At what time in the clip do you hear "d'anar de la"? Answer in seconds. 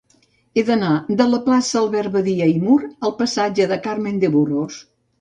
0.69-1.41